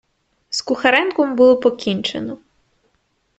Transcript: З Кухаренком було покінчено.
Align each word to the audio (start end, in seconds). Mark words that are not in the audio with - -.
З 0.49 0.61
Кухаренком 0.61 1.35
було 1.35 1.57
покінчено. 1.59 2.37